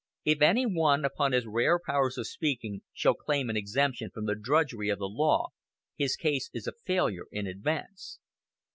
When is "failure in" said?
6.71-7.45